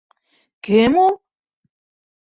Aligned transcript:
Кем 0.69 0.99
ул?! 1.05 1.15